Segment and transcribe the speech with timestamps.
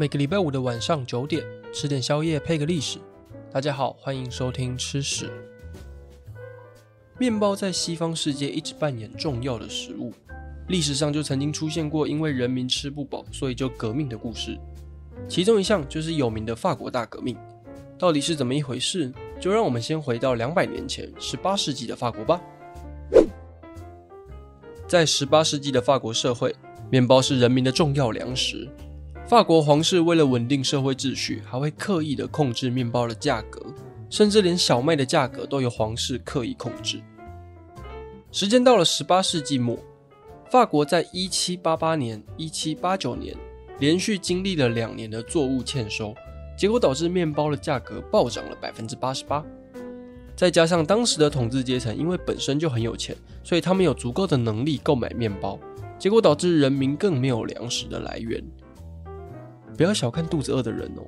[0.00, 3.00] 每个礼拜五的晚上九点，吃点宵夜配个历史。
[3.50, 5.28] 大家好，欢迎收听吃史。
[7.18, 10.12] 面包在西方世界一直扮演重要的食物，
[10.68, 14.56] 历史上就曾经出现过因为人民吃不饱，所以就革命的故事。
[15.28, 17.36] 其中一项就是有名的法国大革命。
[17.98, 19.12] 到底是怎么一回事？
[19.40, 22.40] 就让我们先回到两百年前，十八世纪的法国吧。
[24.86, 26.54] 在十八世纪的法国社会，
[26.88, 28.68] 面包是人民的重要粮食。
[29.28, 33.60] 法国皇室为了稳定社会秩序，还会刻意的控制面包的价格，
[34.08, 36.98] 甚至连小麦的价格都由皇室刻意控制。
[38.32, 39.78] 时间到了十八世纪末，
[40.50, 43.36] 法国在一七八八年、一七八九年
[43.78, 46.14] 连续经历了两年的作物欠收，
[46.56, 49.44] 结果导致面包的价格暴涨了百分之八十八。
[50.34, 53.14] 再加上当时的统治阶层因为本身就很有钱，
[53.44, 55.58] 所以他们有足够的能力购买面包，
[55.98, 58.42] 结果导致人民更没有粮食的来源。
[59.78, 61.04] 不要小看肚子饿的人哦。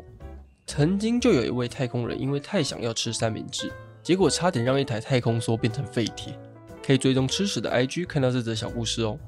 [0.64, 3.68] 曾经就有一位太空人，因为太想要吃三明治，
[4.00, 6.38] 结果差点让一台太空梭变成废铁。
[6.80, 9.18] 可以追踪吃屎的 IG 看到这则小故事哦。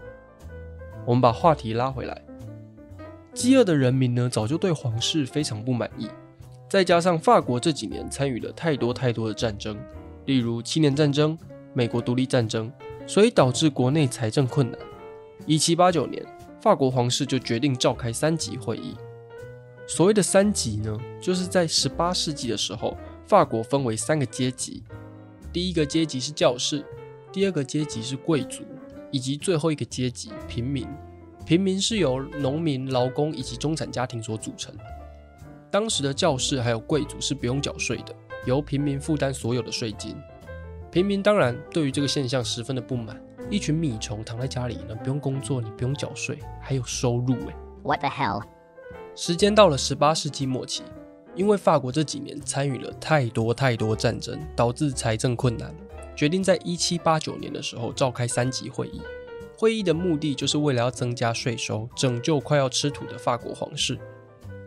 [1.04, 2.22] 我们把话题拉回来，
[3.34, 6.08] 饥饿的人民呢，早就对皇室非常不满意。
[6.68, 9.76] 再加上法国这几年参与了太多太多的战争，
[10.26, 11.36] 例如七年战争、
[11.74, 12.72] 美国独立战争，
[13.08, 14.80] 所以导致国内财政困难。
[15.46, 16.24] 一七八九年，
[16.60, 18.96] 法国皇室就决定召开三级会议。
[19.86, 24.82] 所谓的三级呢，就是在十八世纪的时候，法国分为三个阶级，
[25.52, 26.84] 第一个阶级是教士，
[27.32, 28.62] 第二个阶级是贵族，
[29.10, 30.88] 以及最后一个阶级平民。
[31.44, 34.72] 平民是由农民、劳工以及中产家庭所组成。
[35.70, 38.14] 当时的教士还有贵族是不用缴税的，
[38.46, 40.16] 由平民负担所有的税金。
[40.90, 47.54] 平民当然对于这个现象十分的不满，一群米虫躺在家里呢，不用工作，你不用缴税，还有收入诶。
[47.82, 48.42] What the hell？
[49.14, 50.82] 时间到了十八世纪末期，
[51.34, 55.74] 因为法国这几年参与了太多太多战争，导致财政困难，
[56.16, 59.02] 决定在一七八九年的时候召开三级会议。
[59.58, 63.98] 会议的目的就是为了要增加税收，拯救快要吃土的法国皇室。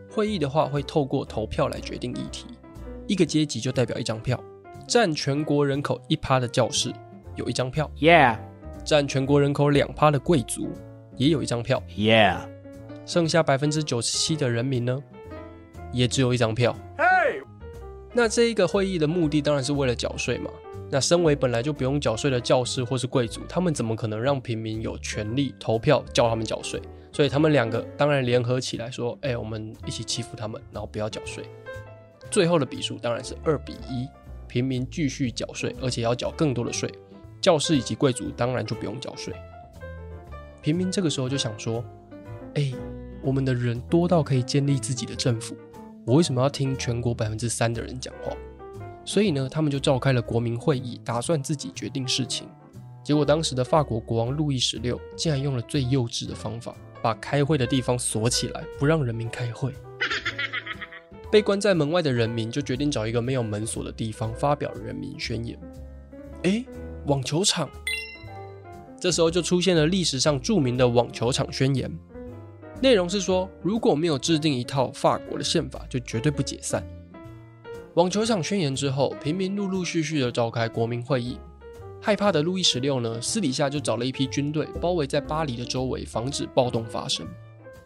[0.08, 2.46] 会议的话会透过投票来决定议题，
[3.08, 4.40] 一个阶级就代表一张票，
[4.86, 6.92] 占全国人口一趴的教士
[7.34, 8.38] 有一张票，Yeah，
[8.84, 10.70] 占全国人口两趴的贵族
[11.16, 12.55] 也有一张票，Yeah。
[13.06, 15.02] 剩下百分之九十七的人民呢，
[15.92, 16.76] 也只有一张票。
[18.12, 20.50] 那这一个会议的目的当然是为了缴税嘛。
[20.90, 26.80] 那身为本来就不用缴税的教士或是贵族，他们怎么可能让平民有权利投票叫他们缴税？
[27.12, 31.44] 所以他们两个当然联合起来说：“哎、欸，我们一起欺负他们，然后不要缴税。”
[32.30, 34.08] 最后的比数当然是二比一，
[34.46, 36.90] 平民继续缴税，而且要缴更多的税。
[37.40, 39.34] 教士以及贵族当然就不用缴税。
[40.62, 41.84] 平民这个时候就想说
[42.54, 42.74] ：“哎、欸。”
[43.26, 45.56] 我们的人多到可以建立自己的政府，
[46.06, 48.32] 我为什么要听全国百分之三的人讲话？
[49.04, 52.46] 所以呢，他们就召开了国民会议，打算自己决定事情。
[53.02, 56.72] 结果当时的法国国王路易十六竟然用了最幼稚的方法，
[57.02, 59.74] 把开会的地方锁起来，不让人民开会。
[61.28, 65.58] 被关在门外的人民就决定找一个没有门锁的地方发表人民宣言。
[66.44, 66.64] 诶，
[67.06, 67.68] 网球场。
[69.00, 71.90] 这时候就出现了历史上著名的网球场宣言。
[72.82, 76.86] 内容是说，如果没有制定一套法国的宪法，就绝对不解散。
[77.94, 81.38] 网球场宣言之后，平民陆陆续续的召开国民会议。
[82.02, 87.26] 害怕的路易十六呢，私底下就找了一批军队，包围在巴黎的周围，防止暴动发生。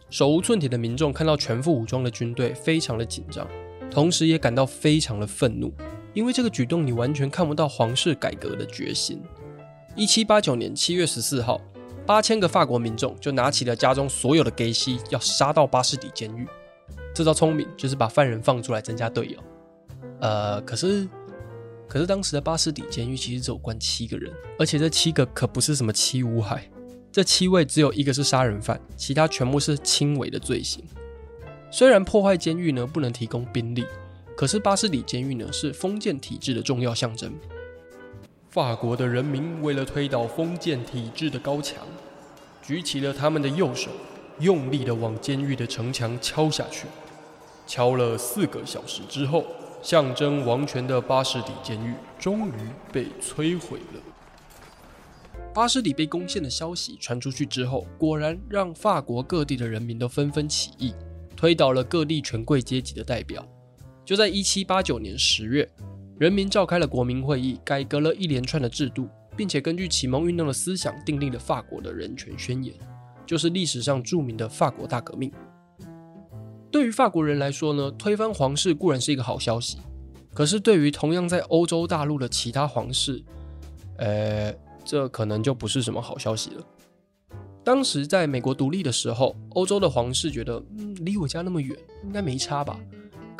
[0.09, 3.47] 手无寸铁的民众看到全副武装的军队，非常的紧张，
[3.89, 5.73] 同时也感到非常的愤怒，
[6.13, 9.21] 因为这个举动你完全看不到皇室改革的决心。
[9.95, 11.61] 一七八九年七月十四号。
[12.11, 16.45] 八千个法国民众就拿起了家中所有的给息，要杀到巴士底监狱。
[17.15, 19.39] 这招聪明就是把犯人放出来增加队友。
[20.19, 21.07] 呃，可是，
[21.87, 24.29] 可是当时的巴士底监狱其实只有关七个人，
[24.59, 26.69] 而且这七个可不是什么七武海，
[27.13, 30.83] 这七位只有一个是杀人犯，其他全部是轻微的罪行。
[31.71, 33.85] 虽然破坏监狱呢不能提供兵力，
[34.35, 37.33] 可是巴士底监狱呢是封建体制的重要象征。
[38.51, 41.87] 法国的人民为了推倒封建体制的高墙，
[42.61, 43.89] 举起了他们的右手，
[44.39, 46.85] 用力地往监狱的城墙敲下去。
[47.65, 49.45] 敲了四个小时之后，
[49.81, 52.51] 象征王权的巴士底监狱终于
[52.91, 54.01] 被摧毁了。
[55.53, 60.93] 巴士底被攻陷的消息传出去之后，果然让法国各地的人民都纷纷起义，
[61.37, 63.47] 推倒了各地权贵阶级的代表。
[64.03, 65.65] 就在一七八九年十月。
[66.21, 72.75] 人民召开了国民会议，改革了一连串的制度，并且根据启蒙运动的思想，订立了法国的人权宣言，
[73.25, 75.31] 就是历史上著名的法国大革命。
[76.69, 79.79] 对于法国人来说呢，推翻皇室固然是一个好消息，
[80.31, 83.23] 可是对于同样在欧洲大陆的其他皇室，
[83.97, 84.53] 呃，
[84.85, 86.63] 这可能就不是什么好消息了。
[87.63, 92.79] 当时在美国独立的时候，欧洲的皇室觉得，嗯，离我家那么远，应该没差吧？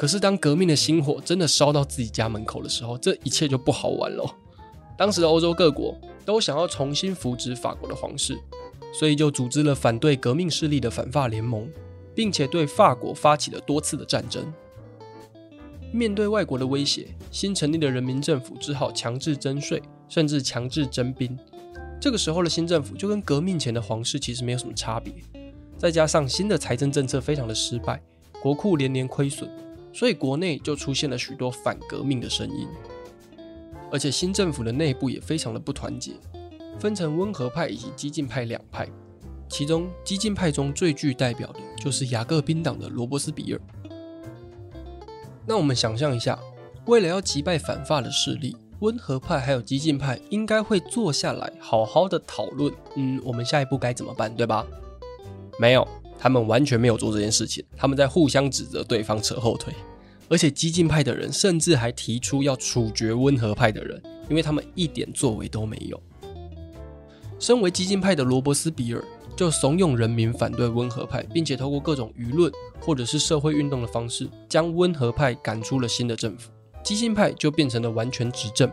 [0.01, 4.35] 可是当革命的星火真的烧到自己家门口的时候，这一切就不好玩了。
[4.97, 5.95] 当时的欧洲各国
[6.25, 8.35] 都想要重新扶植法国的皇室，
[8.91, 11.69] 所以就组织了反对革命势力的反法联盟，
[12.15, 14.51] 并且对法国发起了多次的战争。
[15.93, 21.37] 面对外国的威胁，新成立的人民政府只好强制征税，甚至强制征兵。
[21.99, 25.13] 这个时候的新政府就跟革命前的皇室其实没有什么差别，
[25.77, 28.01] 再加上新的财政政策非常的失败，
[28.41, 29.47] 国库连连亏损，
[29.93, 32.67] 所以国内就出现了许多反革命的声音。
[33.91, 36.13] 而且新政府的内部也非常的不团结，
[36.79, 38.87] 分成温和派以及激进派两派，
[39.49, 43.61] 其中激进派中最具代表的就是雅各宾党的罗伯斯比尔。
[45.45, 46.39] 那我们想象一下，
[46.85, 48.55] 为了要击败反法的势力。
[48.81, 54.65] 温和派还有激进派应该会坐下来好好的讨论，嗯，我们下一步该怎么办，对吧？
[55.59, 55.87] 没有，
[56.21, 59.73] 他们完全没有做这件事情，他们在互相指责对方，扯后腿。
[60.29, 65.99] 而且激进派的人甚至还提出要处决温和派的人，因为他们一点作为都没有。
[67.39, 69.03] 身为激进派的罗伯斯比尔
[69.35, 76.51] 就怂恿人民反对温和派，并且透过各种舆论或者是社会运动的方式，将温和派赶出了新的政府。
[76.83, 78.71] 激进派就变成了完全执政。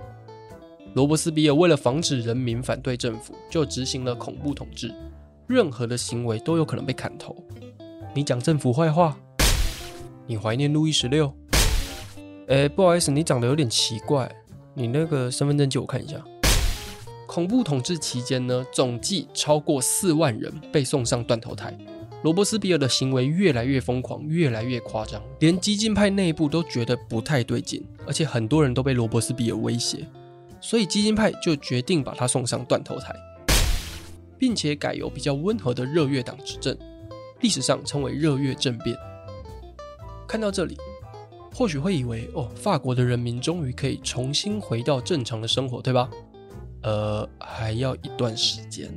[0.95, 4.95] 罗伯斯比尔为了防止人民反对政府，就执行了恐怖统治，
[5.49, 7.35] 任何的行为都有可能被砍头。
[8.15, 9.17] 你讲政府坏话，
[10.27, 11.35] 你怀念路易十六？
[12.49, 14.31] 哎，不好意思，你长得有点奇怪，
[14.75, 16.23] 你那个身份证借我看一下。
[17.27, 21.77] 恐怖统治期间呢，总计超过四万人被送上断头台。
[22.23, 30.05] 罗伯斯比尔的行为越来越疯狂，越来越夸张，连激进派内部都觉得不太对劲，而且很多人都被罗伯斯比尔威胁，
[30.61, 33.15] 所以激进派就决定把他送上断头台，
[34.38, 36.76] 并且改由比较温和的热月党执政，
[37.40, 38.96] 历史上称为热月政变。
[40.26, 40.76] 看到这里，
[41.55, 46.08] 或许会以为哦，法国的人民终于可以重新回到正常的生活，对吧？
[46.82, 48.96] 呃，还要一段时间，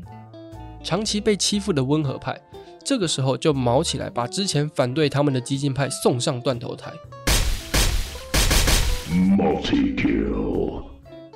[0.84, 2.40] 长期被欺负的温和派。
[2.84, 6.92] 这个时候就毛起来，把之前反对他们的激进派送上断头台。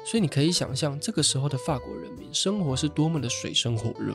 [0.05, 4.13] 所以你可以想象，这个时候的法国人民生活是多么的水深火热。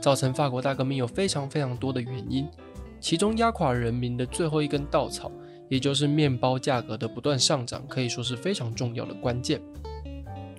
[0.00, 2.46] 造成法国大革命有非常非常多的原因，
[3.00, 5.32] 其中压垮人民的最后一根稻草，
[5.70, 9.60] 也就是面包价格的不断上涨，可以说是非常重要的关键。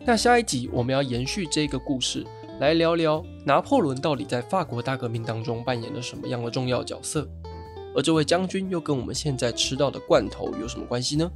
[0.06, 2.26] 那下一集我们要延续这个故事。
[2.60, 7.28] 来聊聊拿破仑到底在法国大革命当中扮演了什么样的重要角色，
[7.96, 11.30] 而这位将军又跟我们现在吃到的罐头有什么关系呢？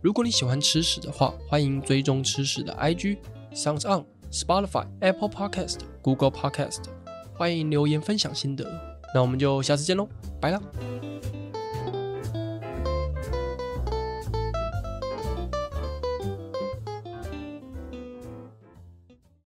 [0.00, 6.84] 如果你喜欢吃屎的话，欢迎追踪吃屎的 IG，Sounds On、Spotify、Apple Podcast、Google Podcast，
[7.34, 8.64] 欢迎留言分享心得。
[9.14, 10.08] 那我们就下次见喽，
[10.40, 10.60] 拜了。